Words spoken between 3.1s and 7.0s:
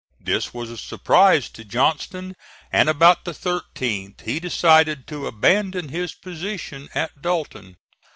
the 13th he decided to abandon his position